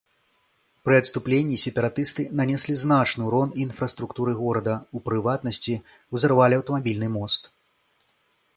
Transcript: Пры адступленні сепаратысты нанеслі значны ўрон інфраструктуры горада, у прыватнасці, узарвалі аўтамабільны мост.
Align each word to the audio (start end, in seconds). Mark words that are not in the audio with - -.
Пры 0.87 0.95
адступленні 1.01 1.57
сепаратысты 1.63 2.25
нанеслі 2.39 2.73
значны 2.83 3.21
ўрон 3.27 3.53
інфраструктуры 3.65 4.31
горада, 4.41 4.75
у 4.99 5.05
прыватнасці, 5.09 5.75
узарвалі 6.17 6.53
аўтамабільны 6.61 7.07
мост. 7.19 7.41